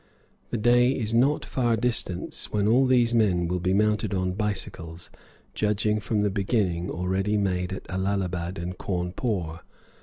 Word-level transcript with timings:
The 0.49 0.57
day 0.57 0.89
is 0.93 1.13
not 1.13 1.45
far 1.45 1.77
distant 1.77 2.47
when 2.49 2.67
all 2.67 2.87
these 2.87 3.13
men 3.13 3.47
will 3.47 3.59
be 3.59 3.71
mounted 3.71 4.15
on 4.15 4.31
bicycles, 4.33 5.11
judging 5.53 5.99
from 5.99 6.21
the 6.21 6.31
beginning 6.31 6.89
already 6.89 7.37
made 7.37 7.71
at 7.71 7.87
Allahabad 7.87 8.57
and 8.57 8.75
Cawnpore. 8.79 9.59